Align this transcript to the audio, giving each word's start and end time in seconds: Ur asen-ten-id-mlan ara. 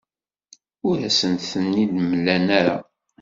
Ur 0.87 0.97
asen-ten-id-mlan 1.07 2.47
ara. 2.59 2.77